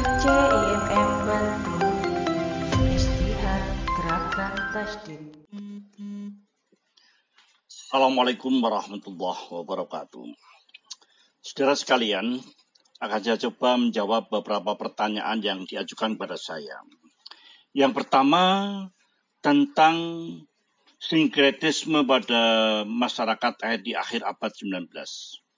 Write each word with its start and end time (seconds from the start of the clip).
CIMM 0.00 1.10
Bantul 1.28 1.92
Istihad 2.88 3.64
Gerakan 3.84 4.54
Tasdid 4.72 5.22
Assalamualaikum 7.68 8.64
warahmatullahi 8.64 9.44
wabarakatuh. 9.52 10.24
Saudara 11.44 11.76
sekalian, 11.76 12.40
akan 12.96 13.20
saya 13.20 13.36
coba 13.44 13.76
menjawab 13.76 14.32
beberapa 14.32 14.72
pertanyaan 14.80 15.44
yang 15.44 15.68
diajukan 15.68 16.16
pada 16.16 16.40
saya. 16.40 16.80
Yang 17.76 18.00
pertama 18.00 18.42
tentang 19.44 19.96
sinkretisme 20.96 22.08
pada 22.08 22.42
masyarakat 22.88 23.84
di 23.84 23.92
akhir 23.92 24.24
abad 24.24 24.48
19. 24.48 25.49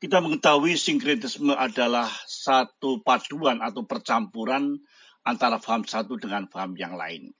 Kita 0.00 0.16
mengetahui 0.24 0.80
sinkretisme 0.80 1.52
adalah 1.52 2.08
satu 2.24 3.04
paduan 3.04 3.60
atau 3.60 3.84
percampuran 3.84 4.80
antara 5.28 5.60
faham 5.60 5.84
satu 5.84 6.16
dengan 6.16 6.48
faham 6.48 6.72
yang 6.72 6.96
lain. 6.96 7.36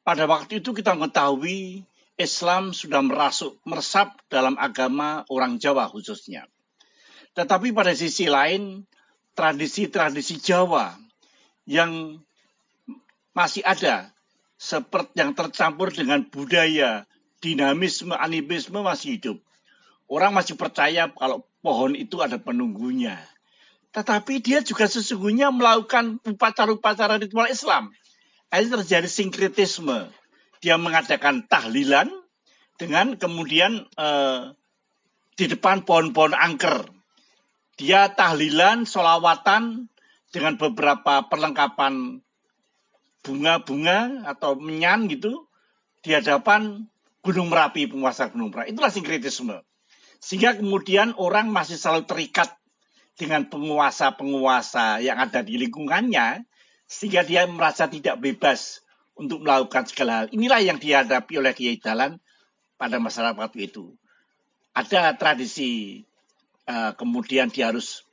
Pada 0.00 0.24
waktu 0.24 0.64
itu 0.64 0.72
kita 0.72 0.96
mengetahui 0.96 1.84
Islam 2.16 2.72
sudah 2.72 3.04
merasuk, 3.04 3.60
meresap 3.68 4.16
dalam 4.32 4.56
agama 4.56 5.28
orang 5.28 5.60
Jawa 5.60 5.92
khususnya. 5.92 6.48
Tetapi 7.36 7.76
pada 7.76 7.92
sisi 7.92 8.32
lain, 8.32 8.88
tradisi-tradisi 9.36 10.40
Jawa 10.40 10.96
yang 11.68 12.16
masih 13.36 13.60
ada 13.60 14.08
seperti 14.56 15.20
yang 15.20 15.36
tercampur 15.36 15.92
dengan 15.92 16.24
budaya, 16.32 17.04
dinamisme, 17.44 18.16
animisme 18.16 18.80
masih 18.80 19.20
hidup. 19.20 19.38
Orang 20.08 20.32
masih 20.32 20.56
percaya 20.56 21.12
kalau 21.12 21.44
pohon 21.64 21.96
itu 21.96 22.20
ada 22.20 22.36
penunggunya. 22.36 23.16
Tetapi 23.96 24.44
dia 24.44 24.60
juga 24.60 24.84
sesungguhnya 24.84 25.48
melakukan 25.48 26.20
upacara-upacara 26.28 27.16
ritual 27.16 27.48
Islam. 27.48 27.88
Ini 28.52 28.68
terjadi 28.68 29.08
sinkretisme. 29.08 30.12
Dia 30.60 30.76
mengadakan 30.76 31.48
tahlilan 31.48 32.12
dengan 32.76 33.16
kemudian 33.16 33.88
eh, 33.96 34.52
di 35.40 35.46
depan 35.48 35.88
pohon-pohon 35.88 36.36
angker. 36.36 36.84
Dia 37.80 38.12
tahlilan, 38.12 38.84
solawatan 38.84 39.88
dengan 40.30 40.54
beberapa 40.60 41.26
perlengkapan 41.26 42.22
bunga-bunga 43.24 44.28
atau 44.28 44.54
menyan 44.60 45.10
gitu 45.10 45.48
di 46.04 46.12
hadapan 46.12 46.86
Gunung 47.24 47.48
Merapi, 47.48 47.88
penguasa 47.88 48.28
Gunung 48.28 48.52
Merapi. 48.52 48.76
Itulah 48.76 48.92
sinkretisme. 48.92 49.58
Sehingga 50.24 50.56
kemudian 50.56 51.12
orang 51.20 51.52
masih 51.52 51.76
selalu 51.76 52.08
terikat 52.08 52.48
dengan 53.20 53.44
penguasa-penguasa 53.44 55.04
yang 55.04 55.20
ada 55.20 55.44
di 55.44 55.60
lingkungannya, 55.60 56.48
sehingga 56.88 57.20
dia 57.28 57.44
merasa 57.44 57.92
tidak 57.92 58.16
bebas 58.24 58.80
untuk 59.20 59.44
melakukan 59.44 59.84
segala 59.84 60.24
hal. 60.24 60.26
Inilah 60.32 60.64
yang 60.64 60.80
dihadapi 60.80 61.36
oleh 61.36 61.52
Kiai 61.52 61.76
Dalan 61.76 62.16
pada 62.80 62.96
masyarakat 62.96 63.36
waktu 63.36 63.68
itu. 63.68 63.92
Ada 64.72 65.12
tradisi 65.20 66.00
uh, 66.72 66.96
kemudian 66.96 67.52
dia 67.52 67.68
harus 67.68 68.08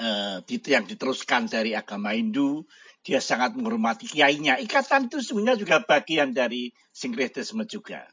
uh, 0.00 0.40
yang 0.48 0.88
diteruskan 0.88 1.44
dari 1.46 1.76
agama 1.76 2.16
Hindu, 2.16 2.64
dia 3.04 3.20
sangat 3.20 3.52
menghormati 3.52 4.08
kiainya. 4.08 4.56
Ikatan 4.64 5.12
itu 5.12 5.20
sebenarnya 5.20 5.60
juga 5.60 5.76
bagian 5.84 6.32
dari 6.32 6.72
sinkretisme 6.88 7.68
juga. 7.68 8.08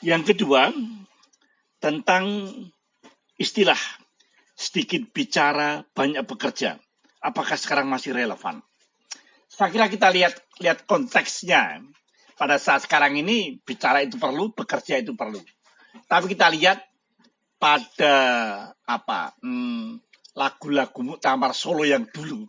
Yang 0.00 0.32
kedua, 0.32 0.72
tentang 1.76 2.48
istilah 3.36 3.76
sedikit 4.56 5.08
bicara, 5.12 5.84
banyak 5.92 6.24
bekerja. 6.24 6.80
Apakah 7.20 7.56
sekarang 7.60 7.88
masih 7.88 8.16
relevan? 8.16 8.64
Saya 9.48 9.68
kira 9.68 9.92
kita 9.92 10.08
lihat 10.08 10.36
lihat 10.60 10.88
konteksnya. 10.88 11.84
Pada 12.40 12.56
saat 12.56 12.88
sekarang 12.88 13.20
ini 13.20 13.60
bicara 13.60 14.00
itu 14.00 14.16
perlu, 14.16 14.56
bekerja 14.56 14.96
itu 14.96 15.12
perlu. 15.12 15.36
Tapi 16.08 16.32
kita 16.32 16.48
lihat 16.48 16.80
pada 17.60 18.16
apa 18.88 19.36
hmm, 19.44 20.00
lagu-lagu 20.32 21.04
Muktamar 21.04 21.52
Solo 21.52 21.84
yang 21.84 22.08
dulu 22.08 22.48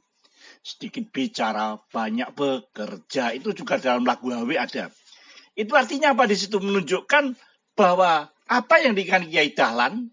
sedikit 0.63 1.11
bicara 1.11 1.75
banyak 1.91 2.31
bekerja 2.31 3.35
itu 3.35 3.51
juga 3.51 3.81
dalam 3.81 4.07
lagu 4.07 4.31
HW 4.31 4.55
ada 4.55 4.87
itu 5.61 5.73
artinya 5.77 6.17
apa 6.17 6.25
di 6.25 6.33
situ 6.33 6.57
menunjukkan 6.57 7.37
bahwa 7.77 8.33
apa 8.49 8.75
yang 8.81 8.97
dikatakan 8.97 9.29
Kiai 9.29 9.53
Dahlan 9.53 10.09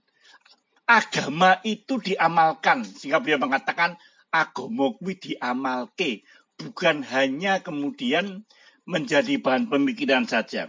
agama 0.85 1.59
itu 1.65 1.97
diamalkan 2.01 2.85
sehingga 2.85 3.25
beliau 3.25 3.41
mengatakan 3.41 3.97
agama 4.29 4.93
kuwi 5.01 5.17
diamalke 5.17 6.29
bukan 6.61 7.01
hanya 7.09 7.65
kemudian 7.65 8.45
menjadi 8.85 9.41
bahan 9.41 9.69
pemikiran 9.73 10.29
saja 10.29 10.69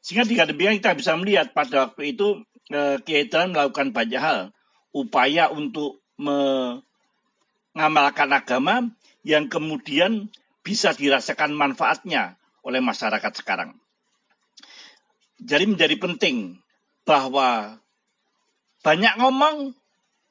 sehingga 0.00 0.24
dengan 0.24 0.48
demikian 0.48 0.80
kita 0.80 0.96
bisa 0.96 1.12
melihat 1.20 1.52
pada 1.52 1.88
waktu 1.88 2.16
itu 2.16 2.40
eh, 2.72 2.96
Kiai 3.04 3.28
melakukan 3.28 3.92
banyak 3.92 4.20
hal. 4.20 4.56
Upaya 4.90 5.52
untuk 5.52 6.02
mengamalkan 6.16 6.90
agama 8.32 8.90
yang 9.22 9.46
kemudian 9.52 10.32
bisa 10.64 10.90
dirasakan 10.96 11.54
manfaatnya 11.54 12.40
oleh 12.64 12.80
masyarakat 12.82 13.32
sekarang. 13.36 13.76
Jadi 15.40 15.64
menjadi 15.64 15.96
penting 15.96 16.60
bahwa 17.08 17.80
banyak 18.84 19.14
ngomong 19.20 19.72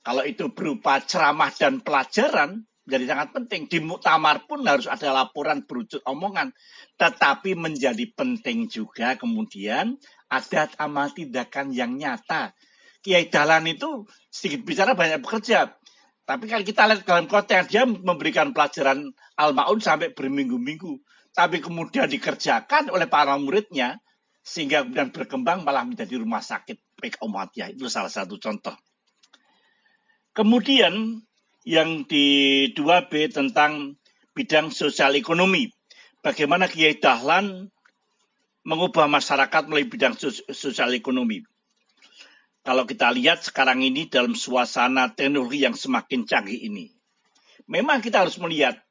kalau 0.06 0.24
itu 0.26 0.50
berupa 0.54 1.02
ceramah 1.02 1.50
dan 1.54 1.82
pelajaran 1.82 2.70
jadi 2.90 3.06
sangat 3.06 3.30
penting. 3.32 3.70
Di 3.70 3.78
muktamar 3.80 4.50
pun 4.50 4.66
harus 4.66 4.90
ada 4.90 5.14
laporan 5.14 5.64
berujut 5.64 6.02
omongan. 6.10 6.50
Tetapi 6.98 7.54
menjadi 7.54 8.02
penting 8.18 8.66
juga 8.66 9.14
kemudian 9.16 9.96
ada 10.26 10.66
amal 10.82 11.14
tindakan 11.14 11.70
yang 11.70 11.96
nyata. 11.96 12.58
Kiai 13.00 13.30
Dalan 13.30 13.70
itu 13.70 14.10
sedikit 14.28 14.66
bicara 14.66 14.98
banyak 14.98 15.22
bekerja. 15.22 15.72
Tapi 16.26 16.46
kalau 16.46 16.66
kita 16.66 16.82
lihat 16.90 17.06
dalam 17.06 17.26
konteks 17.26 17.72
dia 17.72 17.86
memberikan 17.86 18.52
pelajaran 18.52 19.14
Al-Ma'un 19.40 19.80
sampai 19.80 20.12
berminggu-minggu. 20.12 21.00
Tapi 21.32 21.62
kemudian 21.62 22.10
dikerjakan 22.10 22.90
oleh 22.92 23.06
para 23.06 23.38
muridnya 23.38 24.02
sehingga 24.50 24.82
kemudian 24.82 25.14
berkembang 25.14 25.62
malah 25.62 25.86
menjadi 25.86 26.18
rumah 26.18 26.42
sakit 26.42 26.98
PK 26.98 27.22
Umatiyah. 27.22 27.70
Itu 27.70 27.86
salah 27.86 28.10
satu 28.10 28.42
contoh. 28.42 28.74
Kemudian 30.34 31.22
yang 31.70 32.10
di 32.10 32.66
2B 32.74 33.30
tentang 33.30 33.94
bidang 34.34 34.74
sosial 34.74 35.14
ekonomi. 35.14 35.70
Bagaimana 36.26 36.66
Kiai 36.66 36.98
Dahlan 36.98 37.70
mengubah 38.66 39.06
masyarakat 39.06 39.70
melalui 39.70 39.86
bidang 39.86 40.18
sosial 40.18 40.98
ekonomi. 40.98 41.46
Kalau 42.66 42.90
kita 42.90 43.14
lihat 43.14 43.46
sekarang 43.46 43.86
ini 43.86 44.10
dalam 44.10 44.34
suasana 44.34 45.14
teknologi 45.14 45.62
yang 45.62 45.78
semakin 45.78 46.26
canggih 46.26 46.58
ini. 46.58 46.90
Memang 47.70 48.02
kita 48.02 48.26
harus 48.26 48.42
melihat 48.42 48.82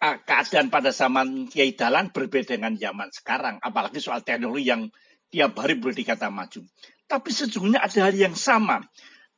keadaan 0.00 0.68
pada 0.68 0.92
zaman 0.92 1.48
Kiai 1.48 1.72
Dahlan 1.72 2.12
berbeda 2.12 2.56
dengan 2.56 2.76
zaman 2.76 3.08
sekarang. 3.12 3.60
Apalagi 3.60 3.98
soal 3.98 4.22
teknologi 4.22 4.68
yang 4.68 4.88
tiap 5.32 5.58
hari 5.58 5.76
boleh 5.76 5.96
dikata 5.96 6.30
maju. 6.30 6.62
Tapi 7.06 7.28
sesungguhnya 7.30 7.82
ada 7.82 8.10
hal 8.10 8.14
yang 8.14 8.34
sama 8.34 8.82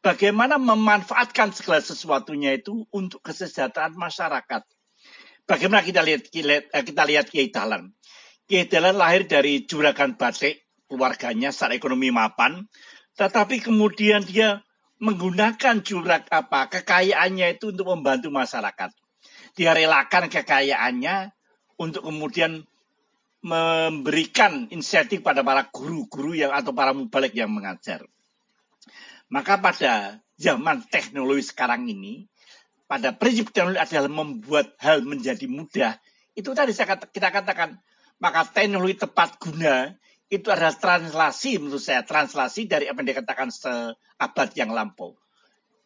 bagaimana 0.01 0.57
memanfaatkan 0.57 1.53
segala 1.53 1.83
sesuatunya 1.83 2.57
itu 2.57 2.87
untuk 2.95 3.21
kesejahteraan 3.25 3.99
masyarakat. 3.99 4.63
Bagaimana 5.49 5.81
kita 5.81 6.05
lihat 6.05 6.29
eh, 6.29 6.85
kita 6.85 7.03
lihat 7.09 7.33
Kiai 7.33 7.49
Dahlan. 7.49 7.93
Kiai 8.49 8.69
Dahlan 8.69 8.97
lahir 8.97 9.25
dari 9.29 9.65
juragan 9.65 10.17
batik, 10.17 10.65
keluarganya 10.89 11.53
secara 11.53 11.77
ekonomi 11.77 12.13
mapan, 12.13 12.69
tetapi 13.17 13.61
kemudian 13.65 14.25
dia 14.25 14.61
menggunakan 14.99 15.81
jurak 15.85 16.27
apa 16.29 16.69
kekayaannya 16.69 17.57
itu 17.57 17.71
untuk 17.71 17.87
membantu 17.97 18.29
masyarakat. 18.35 18.91
Dia 19.59 19.75
relakan 19.75 20.31
kekayaannya 20.31 21.35
untuk 21.79 22.07
kemudian 22.07 22.67
memberikan 23.39 24.67
insentif 24.75 25.23
pada 25.23 25.47
para 25.47 25.71
guru-guru 25.71 26.35
yang 26.35 26.51
atau 26.51 26.75
para 26.75 26.91
mubalik 26.91 27.35
yang 27.39 27.55
mengajar. 27.55 28.03
Maka 29.31 29.61
pada 29.63 30.19
zaman 30.41 30.83
teknologi 30.91 31.47
sekarang 31.47 31.87
ini, 31.87 32.27
pada 32.91 33.15
prinsip 33.15 33.53
teknologi 33.55 33.79
adalah 33.79 34.11
membuat 34.11 34.75
hal 34.83 35.05
menjadi 35.05 35.47
mudah. 35.47 35.95
Itu 36.35 36.57
tadi 36.57 36.75
saya 36.75 36.97
kata, 36.97 37.11
kita 37.13 37.29
katakan, 37.31 37.79
maka 38.19 38.49
teknologi 38.51 38.99
tepat 38.99 39.39
guna 39.39 39.95
itu 40.29 40.49
adalah 40.51 40.75
translasi 40.75 41.63
menurut 41.63 41.81
saya, 41.81 42.03
translasi 42.03 42.67
dari 42.67 42.91
apa 42.91 43.01
yang 43.01 43.09
dikatakan 43.17 43.49
seabad 43.53 44.49
yang 44.59 44.75
lampau. 44.75 45.15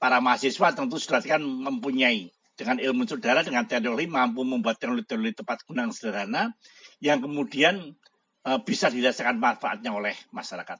Para 0.00 0.18
mahasiswa 0.18 0.74
tentu 0.74 0.98
sudah 0.98 1.22
kan 1.22 1.42
mempunyai 1.42 2.32
dengan 2.52 2.76
ilmu 2.78 3.08
saudara, 3.08 3.40
dengan 3.40 3.64
teknologi 3.64 4.08
mampu 4.08 4.44
membuat 4.44 4.76
teknologi-teknologi 4.76 5.40
tepat 5.40 5.58
guna 5.64 5.88
sederhana 5.88 6.52
yang 7.00 7.24
kemudian 7.24 7.96
uh, 8.44 8.60
bisa 8.60 8.92
dirasakan 8.92 9.40
manfaatnya 9.40 9.90
oleh 9.90 10.14
masyarakat. 10.30 10.78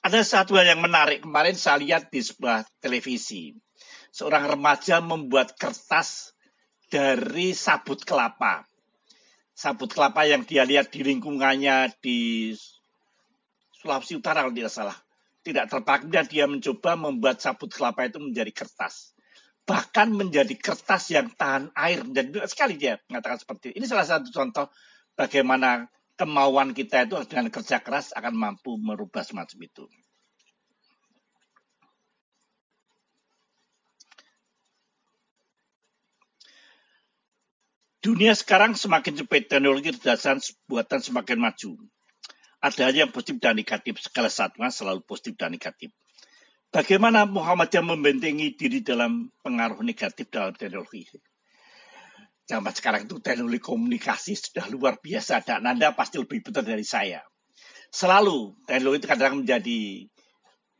Ada 0.00 0.24
satu 0.24 0.56
hal 0.56 0.64
yang 0.64 0.80
menarik. 0.80 1.20
Kemarin 1.20 1.52
saya 1.52 1.76
lihat 1.76 2.08
di 2.08 2.24
sebuah 2.24 2.64
televisi. 2.80 3.52
Seorang 4.10 4.48
remaja 4.56 5.04
membuat 5.04 5.60
kertas 5.60 6.32
dari 6.88 7.52
sabut 7.52 8.00
kelapa. 8.00 8.64
Sabut 9.52 9.92
kelapa 9.92 10.24
yang 10.24 10.48
dia 10.48 10.64
lihat 10.64 10.88
di 10.88 11.04
lingkungannya 11.04 11.92
di 12.00 12.50
Sulawesi 13.76 14.16
Utara 14.16 14.40
kalau 14.40 14.56
tidak 14.56 14.72
salah. 14.72 14.96
Tidak 15.44 15.68
terpakai 15.68 16.08
dan 16.08 16.24
dia 16.24 16.48
mencoba 16.48 16.96
membuat 16.96 17.44
sabut 17.44 17.68
kelapa 17.68 18.08
itu 18.08 18.16
menjadi 18.16 18.52
kertas. 18.56 19.12
Bahkan 19.68 20.08
menjadi 20.16 20.54
kertas 20.58 21.12
yang 21.14 21.30
tahan 21.34 21.70
air. 21.74 22.02
Dan 22.06 22.34
sekali 22.46 22.80
dia 22.80 22.98
mengatakan 23.10 23.38
seperti 23.38 23.74
ini. 23.74 23.82
Ini 23.82 23.86
salah 23.86 24.06
satu 24.08 24.28
contoh 24.30 24.66
bagaimana 25.14 25.86
kemauan 26.20 26.76
kita 26.76 27.08
itu 27.08 27.16
dengan 27.24 27.48
kerja 27.48 27.80
keras 27.80 28.12
akan 28.12 28.34
mampu 28.36 28.76
merubah 28.76 29.24
semacam 29.24 29.58
itu. 29.64 29.84
Dunia 38.00 38.32
sekarang 38.32 38.72
semakin 38.72 39.12
cepat, 39.12 39.44
teknologi 39.44 39.92
berdasarkan 39.92 40.40
buatan 40.64 41.00
semakin 41.04 41.36
maju. 41.36 41.76
Ada 42.60 42.92
yang 42.96 43.12
positif 43.12 43.36
dan 43.44 43.56
negatif, 43.56 44.00
segala 44.00 44.32
satunya 44.32 44.72
selalu 44.72 45.04
positif 45.04 45.36
dan 45.36 45.52
negatif. 45.52 45.92
Bagaimana 46.70 47.26
Muhammadiyah 47.26 47.82
membentengi 47.82 48.54
diri 48.54 48.78
dalam 48.80 49.26
pengaruh 49.42 49.82
negatif 49.82 50.30
dalam 50.30 50.54
teknologi? 50.54 51.02
zaman 52.50 52.74
sekarang 52.74 53.06
itu 53.06 53.22
teknologi 53.22 53.62
komunikasi 53.62 54.34
sudah 54.34 54.66
luar 54.74 54.98
biasa 54.98 55.46
dan 55.46 55.62
Anda 55.62 55.94
pasti 55.94 56.18
lebih 56.18 56.42
betul 56.42 56.66
dari 56.66 56.82
saya. 56.82 57.22
Selalu 57.94 58.66
teknologi 58.66 59.06
itu 59.06 59.06
kadang 59.06 59.46
menjadi 59.46 59.80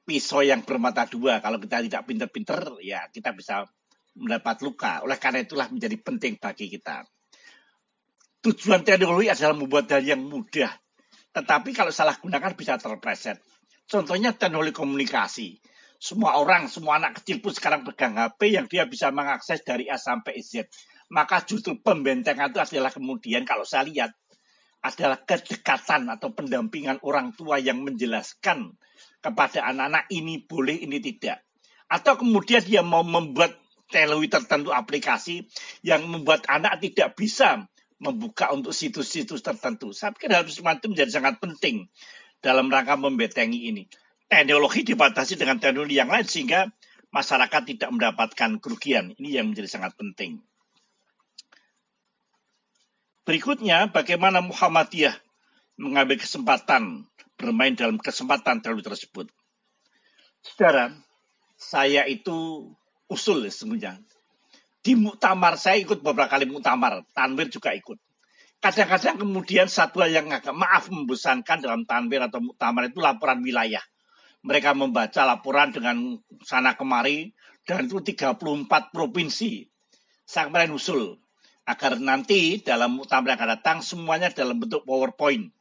pisau 0.02 0.42
yang 0.42 0.66
bermata 0.66 1.06
dua. 1.06 1.38
Kalau 1.38 1.62
kita 1.62 1.78
tidak 1.86 2.02
pinter-pinter, 2.10 2.82
ya 2.82 3.06
kita 3.14 3.30
bisa 3.30 3.70
mendapat 4.18 4.66
luka. 4.66 5.06
Oleh 5.06 5.14
karena 5.22 5.46
itulah 5.46 5.70
menjadi 5.70 5.94
penting 6.02 6.42
bagi 6.42 6.66
kita. 6.66 7.06
Tujuan 8.42 8.82
teknologi 8.82 9.30
adalah 9.30 9.54
membuat 9.54 9.86
hal 9.94 10.02
yang 10.02 10.26
mudah. 10.26 10.74
Tetapi 11.30 11.70
kalau 11.70 11.94
salah 11.94 12.18
gunakan 12.18 12.50
bisa 12.58 12.74
terpleset. 12.82 13.38
Contohnya 13.86 14.34
teknologi 14.34 14.74
komunikasi. 14.74 15.54
Semua 16.00 16.40
orang, 16.40 16.72
semua 16.72 16.96
anak 16.96 17.20
kecil 17.20 17.44
pun 17.44 17.52
sekarang 17.52 17.84
pegang 17.84 18.16
HP 18.16 18.56
yang 18.56 18.66
dia 18.66 18.88
bisa 18.88 19.12
mengakses 19.12 19.60
dari 19.60 19.86
A 19.92 20.00
sampai 20.00 20.40
Z 20.40 20.64
maka 21.10 21.42
justru 21.42 21.74
pembentengan 21.82 22.54
itu 22.54 22.62
adalah 22.62 22.94
kemudian 22.94 23.42
kalau 23.42 23.66
saya 23.66 23.82
lihat 23.84 24.14
adalah 24.80 25.20
kedekatan 25.20 26.08
atau 26.08 26.32
pendampingan 26.32 27.02
orang 27.04 27.36
tua 27.36 27.60
yang 27.60 27.84
menjelaskan 27.84 28.78
kepada 29.20 29.68
anak-anak 29.68 30.08
ini 30.08 30.40
boleh, 30.40 30.80
ini 30.80 31.02
tidak. 31.04 31.44
Atau 31.90 32.16
kemudian 32.16 32.64
dia 32.64 32.80
mau 32.80 33.04
membuat 33.04 33.60
teknologi 33.90 34.32
tertentu 34.32 34.72
aplikasi 34.72 35.44
yang 35.84 36.06
membuat 36.06 36.46
anak 36.48 36.80
tidak 36.80 37.12
bisa 37.18 37.68
membuka 38.00 38.48
untuk 38.54 38.72
situs-situs 38.72 39.44
tertentu. 39.44 39.92
Saya 39.92 40.16
pikir 40.16 40.32
hal 40.32 40.48
semacam 40.48 40.96
menjadi 40.96 41.12
sangat 41.12 41.42
penting 41.42 41.90
dalam 42.40 42.72
rangka 42.72 42.96
membentengi 42.96 43.68
ini. 43.68 43.84
Teknologi 44.30 44.86
dibatasi 44.86 45.34
dengan 45.34 45.58
teknologi 45.58 45.98
yang 45.98 46.06
lain 46.06 46.22
sehingga 46.22 46.70
masyarakat 47.10 47.62
tidak 47.74 47.90
mendapatkan 47.90 48.62
kerugian. 48.62 49.10
Ini 49.18 49.42
yang 49.42 49.50
menjadi 49.50 49.66
sangat 49.66 49.98
penting. 49.98 50.38
Berikutnya, 53.26 53.90
bagaimana 53.90 54.38
Muhammadiyah 54.38 55.18
mengambil 55.82 56.22
kesempatan 56.22 57.10
bermain 57.34 57.74
dalam 57.74 57.98
kesempatan 57.98 58.62
terlalu 58.62 58.86
tersebut. 58.86 59.26
Saudara, 60.46 60.94
saya 61.58 62.06
itu 62.06 62.70
usul 63.10 63.44
sesungguhnya. 63.50 63.98
Di 64.80 64.96
muktamar, 64.96 65.60
saya 65.60 65.76
ikut 65.82 66.00
beberapa 66.00 66.30
kali 66.30 66.48
muktamar, 66.48 67.04
Tanwir 67.12 67.52
juga 67.52 67.74
ikut. 67.76 67.98
Kadang-kadang 68.60 69.24
kemudian 69.24 69.72
satu 69.72 70.04
yang 70.04 70.28
agak 70.28 70.52
maaf 70.52 70.92
membosankan 70.92 71.64
dalam 71.64 71.88
tanwir 71.88 72.20
atau 72.20 72.44
muktamar 72.44 72.92
itu 72.92 73.00
laporan 73.00 73.40
wilayah. 73.40 73.80
Mereka 74.40 74.72
membaca 74.72 75.22
laporan 75.28 75.68
dengan 75.70 76.16
sana 76.44 76.72
kemari, 76.72 77.36
dan 77.68 77.86
itu 77.86 78.00
34 78.00 78.90
provinsi. 78.90 79.68
Saya 80.24 80.48
kemarin 80.48 80.72
usul, 80.72 81.20
agar 81.68 82.00
nanti 82.00 82.58
dalam 82.64 82.98
muktamar 82.98 83.34
yang 83.34 83.38
akan 83.38 83.50
datang 83.60 83.78
semuanya 83.84 84.32
dalam 84.32 84.58
bentuk 84.58 84.82
PowerPoint. 84.82 85.52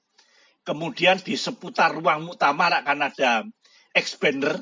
Kemudian 0.64 1.20
di 1.22 1.38
seputar 1.38 1.94
ruang 1.94 2.30
muktamar 2.30 2.72
akan 2.82 2.98
ada 3.12 3.46
expander. 3.94 4.58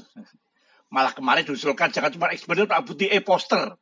Malah 0.87 1.11
kemarin 1.11 1.43
diusulkan 1.43 1.91
jangan 1.91 2.15
cuma 2.15 2.31
expander, 2.31 2.67
Pak 2.67 2.83
Budi, 2.87 3.11
e 3.11 3.19
poster. 3.19 3.75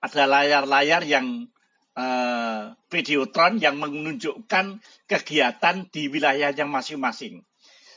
Ada 0.00 0.24
layar-layar 0.28 1.04
yang 1.04 1.48
uh, 1.96 2.72
videotron 2.88 3.60
yang 3.60 3.76
menunjukkan 3.80 4.80
kegiatan 5.08 5.76
di 5.88 6.08
wilayahnya 6.08 6.64
masing-masing. 6.68 7.44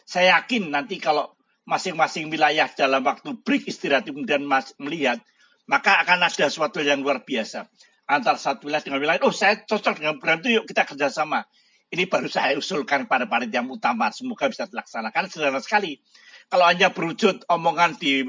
Saya 0.03 0.39
yakin 0.39 0.67
nanti 0.67 0.99
kalau 0.99 1.31
masing-masing 1.63 2.27
wilayah 2.27 2.67
dalam 2.71 3.03
waktu 3.03 3.39
break 3.39 3.67
istirahat 3.71 4.07
kemudian 4.07 4.43
melihat, 4.79 5.19
maka 5.67 5.99
akan 6.03 6.27
ada 6.27 6.47
sesuatu 6.49 6.83
yang 6.83 6.99
luar 6.99 7.23
biasa 7.23 7.67
antar 8.07 8.35
satu 8.35 8.67
wilayah 8.67 8.83
dengan 8.83 8.99
wilayah. 8.99 9.21
Oh, 9.23 9.35
saya 9.35 9.63
cocok 9.63 10.03
dengan 10.03 10.19
brand 10.19 10.43
itu, 10.43 10.59
yuk 10.59 10.65
kita 10.67 10.83
kerjasama. 10.83 11.47
Ini 11.93 12.09
baru 12.09 12.25
saya 12.25 12.57
usulkan 12.57 13.05
pada 13.05 13.29
panitia 13.29 13.61
utama. 13.61 14.09
Semoga 14.09 14.49
bisa 14.49 14.65
dilaksanakan. 14.65 15.29
Sederhana 15.29 15.61
sekali. 15.61 16.01
Kalau 16.49 16.65
hanya 16.65 16.89
berwujud 16.89 17.45
omongan 17.47 17.95
di 18.01 18.25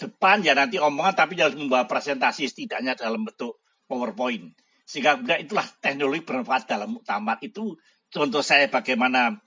depan, 0.00 0.40
ya 0.40 0.56
nanti 0.56 0.80
omongan 0.80 1.12
tapi 1.12 1.36
harus 1.36 1.60
membawa 1.60 1.84
presentasi 1.84 2.48
setidaknya 2.48 2.96
dalam 2.96 3.28
bentuk 3.28 3.60
PowerPoint. 3.84 4.56
Sehingga 4.88 5.20
itulah 5.38 5.68
teknologi 5.78 6.24
bermanfaat 6.24 6.66
dalam 6.66 6.98
muktamar. 6.98 7.38
Itu 7.44 7.76
contoh 8.08 8.40
saya 8.40 8.66
bagaimana 8.72 9.38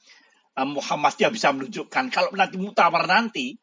Muhammadiyah 0.53 1.33
bisa 1.33 1.50
menunjukkan. 1.50 2.13
Kalau 2.13 2.29
nanti 2.38 2.61
muktamar 2.61 3.09
nanti, 3.09 3.57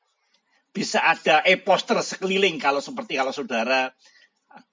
bisa 0.70 1.02
ada 1.02 1.42
e-poster 1.46 1.98
sekeliling 2.02 2.58
kalau 2.62 2.78
seperti 2.78 3.18
kalau 3.18 3.34
saudara 3.34 3.90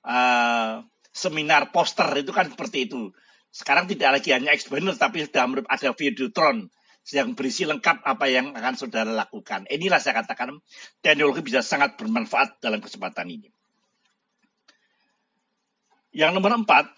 uh, 0.06 0.81
seminar 1.14 1.74
poster 1.74 2.06
itu 2.18 2.30
kan 2.34 2.50
seperti 2.50 2.90
itu. 2.90 3.14
Sekarang 3.50 3.90
tidak 3.90 4.22
lagi 4.22 4.30
hanya 4.34 4.54
expander 4.54 4.94
tapi 4.94 5.25
sudah 5.25 5.50
ada 5.66 5.90
videotron 5.98 6.69
yang 7.08 7.34
berisi 7.34 7.64
lengkap 7.64 8.04
apa 8.04 8.25
yang 8.30 8.54
akan 8.54 8.74
saudara 8.78 9.10
lakukan. 9.10 9.66
Inilah 9.72 9.98
saya 9.98 10.22
katakan 10.22 10.60
teknologi 11.02 11.42
bisa 11.42 11.66
sangat 11.66 11.95
bermanfaat 11.97 12.62
dalam 12.62 12.83
kesempatan 12.83 13.31
ini. 13.31 13.50
Yang 16.12 16.31
nomor 16.38 16.57
empat, 16.57 16.96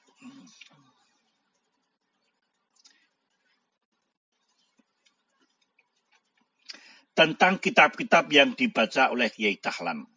tentang 7.20 7.60
kitab-kitab 7.60 8.32
yang 8.32 8.56
dibaca 8.56 9.12
oleh 9.12 9.28
Kiai 9.28 9.60
Dahlan. 9.60 10.08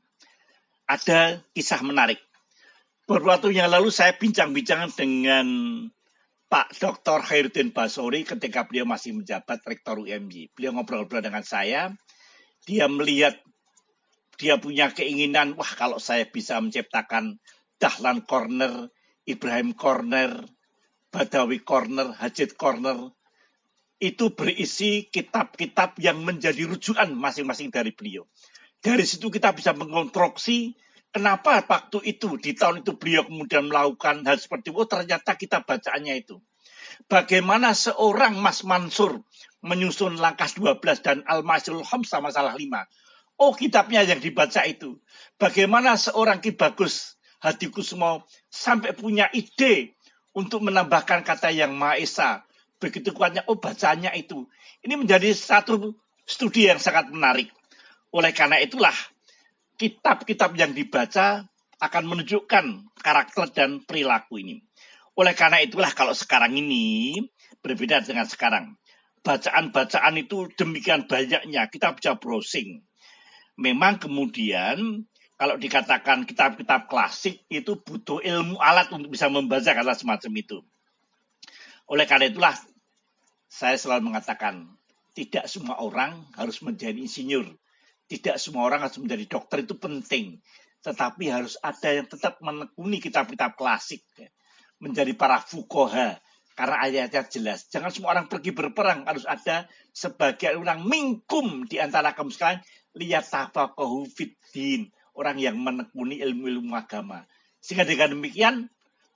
Ada 0.86 1.42
kisah 1.50 1.82
menarik 1.82 2.22
Beberapa 3.02 3.34
waktu 3.34 3.58
yang 3.58 3.68
lalu 3.68 3.90
saya 3.90 4.14
bincang-bincang 4.14 4.86
dengan 4.94 5.46
Pak 6.46 6.78
Dr. 6.78 7.18
Khairuddin 7.26 7.74
Basori 7.74 8.22
ketika 8.22 8.62
beliau 8.62 8.86
masih 8.86 9.18
menjabat 9.18 9.58
Rektor 9.66 9.98
UMY. 9.98 10.54
Beliau 10.54 10.70
ngobrol-ngobrol 10.78 11.20
dengan 11.20 11.42
saya. 11.42 11.90
Dia 12.62 12.86
melihat, 12.86 13.34
dia 14.38 14.54
punya 14.56 14.94
keinginan, 14.94 15.58
wah 15.58 15.66
kalau 15.74 15.98
saya 15.98 16.30
bisa 16.30 16.62
menciptakan 16.62 17.42
Dahlan 17.82 18.22
Corner, 18.22 18.86
Ibrahim 19.26 19.74
Corner, 19.74 20.46
Badawi 21.10 21.58
Corner, 21.58 22.14
Hajit 22.16 22.54
Corner, 22.54 23.10
itu 24.02 24.34
berisi 24.34 25.06
kitab-kitab 25.06 25.94
yang 26.02 26.18
menjadi 26.26 26.66
rujukan 26.66 27.06
masing-masing 27.14 27.70
dari 27.70 27.94
beliau. 27.94 28.26
Dari 28.82 29.06
situ 29.06 29.30
kita 29.30 29.54
bisa 29.54 29.70
mengonstruksi 29.78 30.74
Kenapa 31.12 31.60
waktu 31.60 32.00
itu, 32.08 32.40
di 32.40 32.56
tahun 32.56 32.80
itu 32.80 32.96
beliau 32.96 33.28
kemudian 33.28 33.68
melakukan 33.68 34.24
hal 34.24 34.40
seperti 34.40 34.72
itu? 34.72 34.80
Oh 34.80 34.88
ternyata 34.88 35.36
kita 35.36 35.60
bacaannya 35.60 36.24
itu. 36.24 36.40
Bagaimana 37.04 37.76
seorang 37.76 38.40
Mas 38.40 38.64
Mansur 38.64 39.20
menyusun 39.60 40.16
langkah 40.16 40.48
12 40.48 40.80
dan 41.04 41.20
Al-Masyul 41.28 41.84
sama 41.84 42.32
masalah 42.32 42.56
5. 42.56 42.64
Oh 43.44 43.52
kitabnya 43.52 44.00
yang 44.08 44.24
dibaca 44.24 44.64
itu. 44.64 45.04
Bagaimana 45.36 46.00
seorang 46.00 46.40
Ki 46.40 46.56
Bagus 46.56 47.20
Hadi 47.44 47.68
Kusmo 47.68 48.24
sampai 48.48 48.96
punya 48.96 49.28
ide 49.36 49.92
untuk 50.32 50.64
menambahkan 50.64 51.28
kata 51.28 51.52
yang 51.52 51.76
Maha. 51.76 52.48
Begitu 52.82 53.14
kuatnya, 53.14 53.46
oh 53.46 53.54
bacanya 53.62 54.10
itu. 54.10 54.50
Ini 54.82 54.98
menjadi 54.98 55.30
satu 55.30 55.94
studi 56.26 56.66
yang 56.66 56.82
sangat 56.82 57.14
menarik. 57.14 57.54
Oleh 58.10 58.34
karena 58.34 58.58
itulah 58.58 58.94
kitab-kitab 59.78 60.58
yang 60.58 60.74
dibaca 60.74 61.46
akan 61.78 62.02
menunjukkan 62.10 62.90
karakter 62.98 63.46
dan 63.54 63.86
perilaku 63.86 64.42
ini. 64.42 64.66
Oleh 65.14 65.38
karena 65.38 65.62
itulah 65.62 65.94
kalau 65.94 66.10
sekarang 66.10 66.58
ini 66.58 67.22
berbeda 67.62 68.02
dengan 68.02 68.26
sekarang. 68.26 68.74
bacaan-bacaan 69.22 70.18
itu 70.18 70.50
demikian 70.58 71.06
banyaknya, 71.06 71.70
kita 71.70 71.94
bisa 71.94 72.18
browsing. 72.18 72.82
Memang 73.54 74.02
kemudian 74.02 75.06
kalau 75.38 75.54
dikatakan 75.54 76.26
kitab-kitab 76.26 76.90
klasik 76.90 77.46
itu 77.46 77.78
butuh 77.78 78.18
ilmu 78.18 78.58
alat 78.58 78.90
untuk 78.90 79.14
bisa 79.14 79.30
membaca 79.30 79.70
kata 79.70 79.94
semacam 79.94 80.32
itu. 80.34 80.58
Oleh 81.86 82.06
karena 82.10 82.34
itulah 82.34 82.54
saya 83.52 83.76
selalu 83.76 84.08
mengatakan 84.08 84.64
tidak 85.12 85.44
semua 85.44 85.76
orang 85.84 86.24
harus 86.40 86.64
menjadi 86.64 86.96
insinyur, 86.96 87.52
tidak 88.08 88.40
semua 88.40 88.64
orang 88.64 88.80
harus 88.88 88.96
menjadi 88.96 89.28
dokter 89.28 89.68
itu 89.68 89.76
penting, 89.76 90.40
tetapi 90.80 91.28
harus 91.28 91.60
ada 91.60 91.92
yang 91.92 92.08
tetap 92.08 92.40
menekuni 92.40 92.96
kitab-kitab 92.96 93.52
klasik, 93.60 94.00
menjadi 94.80 95.12
para 95.12 95.44
fukoha, 95.44 96.16
karena 96.56 96.76
ayatnya 96.80 97.28
jelas. 97.28 97.68
Jangan 97.68 97.92
semua 97.92 98.16
orang 98.16 98.32
pergi 98.32 98.56
berperang, 98.56 99.04
harus 99.04 99.28
ada 99.28 99.68
sebagian 99.92 100.56
orang 100.56 100.88
mingkum 100.88 101.68
di 101.68 101.76
antara 101.76 102.16
kaum 102.16 102.32
sekalian. 102.32 102.64
Lihat 102.96 103.28
tafakohu 103.28 104.08
fiddin, 104.08 104.88
orang 105.12 105.36
yang 105.36 105.60
menekuni 105.60 106.24
ilmu-ilmu 106.24 106.72
agama. 106.72 107.24
Sehingga 107.60 107.84
dengan 107.84 108.16
demikian, 108.16 108.68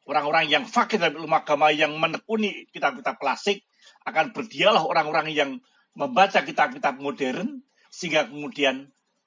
orang-orang 0.05 0.49
yang 0.49 0.65
fakir 0.69 1.01
dalam 1.01 1.25
ilmu 1.25 1.37
agama 1.37 1.73
yang 1.73 1.97
menekuni 1.97 2.69
kitab-kitab 2.73 3.17
klasik 3.17 3.65
akan 4.07 4.31
berdialog 4.31 4.87
orang-orang 4.87 5.35
yang 5.35 5.51
membaca 5.99 6.41
kitab-kitab 6.47 7.03
modern 7.03 7.61
sehingga 7.91 8.31
kemudian 8.31 8.87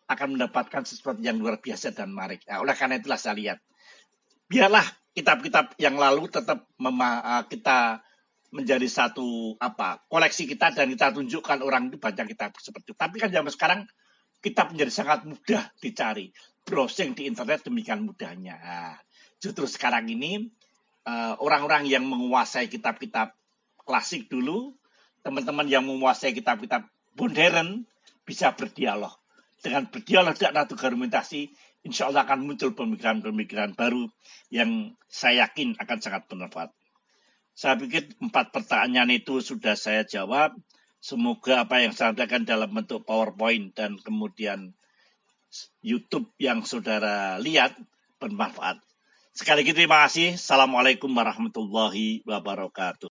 akan 0.10 0.40
mendapatkan 0.40 0.88
sesuatu 0.88 1.22
yang 1.22 1.38
luar 1.38 1.62
biasa 1.62 1.94
dan 1.94 2.16
menarik. 2.16 2.42
Nah, 2.50 2.64
oleh 2.66 2.74
karena 2.74 2.98
itulah 2.98 3.20
saya 3.20 3.38
lihat, 3.38 3.60
biarlah 4.50 4.82
kitab-kitab 5.14 5.78
yang 5.78 6.00
lalu 6.00 6.32
tetap 6.32 6.66
mema 6.80 7.44
kita 7.46 8.02
menjadi 8.50 8.90
satu 8.90 9.54
apa 9.62 10.02
koleksi 10.10 10.50
kita 10.50 10.74
dan 10.74 10.90
kita 10.90 11.14
tunjukkan 11.14 11.62
orang 11.62 11.94
itu 11.94 12.02
baca 12.02 12.24
kitab 12.26 12.58
seperti 12.58 12.94
itu. 12.94 12.96
Tapi 12.98 13.16
kan 13.22 13.30
zaman 13.30 13.52
sekarang 13.54 13.80
kitab 14.42 14.74
menjadi 14.74 14.90
sangat 14.90 15.28
mudah 15.30 15.70
dicari 15.78 16.34
browsing 16.66 17.14
di 17.14 17.30
internet 17.30 17.62
demikian 17.66 18.02
mudahnya. 18.02 18.56
Nah, 18.58 18.98
justru 19.38 19.70
sekarang 19.70 20.10
ini 20.10 20.50
eh, 21.06 21.34
orang-orang 21.38 21.86
yang 21.86 22.06
menguasai 22.10 22.66
kitab-kitab 22.66 23.39
klasik 23.90 24.30
dulu, 24.30 24.78
teman-teman 25.26 25.66
yang 25.66 25.82
menguasai 25.82 26.38
kitab-kitab 26.38 26.86
modern 27.18 27.90
bisa 28.22 28.54
berdialog. 28.54 29.18
Dengan 29.66 29.90
berdialog 29.90 30.38
dan 30.38 30.54
argumentasi, 30.54 31.50
insya 31.82 32.14
Allah 32.14 32.30
akan 32.30 32.46
muncul 32.46 32.78
pemikiran-pemikiran 32.78 33.74
baru 33.74 34.06
yang 34.54 34.94
saya 35.10 35.50
yakin 35.50 35.74
akan 35.82 35.98
sangat 35.98 36.30
bermanfaat. 36.30 36.70
Saya 37.58 37.76
pikir 37.82 38.14
empat 38.22 38.54
pertanyaan 38.54 39.10
itu 39.10 39.42
sudah 39.42 39.74
saya 39.74 40.06
jawab. 40.06 40.54
Semoga 41.02 41.66
apa 41.66 41.82
yang 41.82 41.92
saya 41.92 42.14
sampaikan 42.14 42.46
dalam 42.46 42.70
bentuk 42.70 43.04
PowerPoint 43.10 43.74
dan 43.74 43.98
kemudian 43.98 44.78
YouTube 45.82 46.30
yang 46.38 46.62
saudara 46.62 47.42
lihat 47.42 47.74
bermanfaat. 48.22 48.80
Sekali 49.34 49.66
lagi 49.66 49.74
terima 49.76 50.06
kasih. 50.06 50.38
Assalamualaikum 50.38 51.10
warahmatullahi 51.10 52.22
wabarakatuh. 52.24 53.10